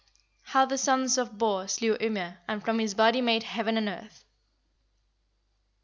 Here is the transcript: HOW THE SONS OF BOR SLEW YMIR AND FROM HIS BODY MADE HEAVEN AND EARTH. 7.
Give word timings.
HOW 0.45 0.65
THE 0.65 0.79
SONS 0.79 1.19
OF 1.19 1.37
BOR 1.37 1.67
SLEW 1.67 1.95
YMIR 2.01 2.39
AND 2.47 2.65
FROM 2.65 2.79
HIS 2.79 2.95
BODY 2.95 3.21
MADE 3.21 3.43
HEAVEN 3.43 3.77
AND 3.77 3.87
EARTH. 3.87 4.01
7. 4.15 4.19